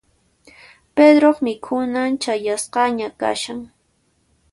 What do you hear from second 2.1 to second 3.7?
chayasqaña kashan.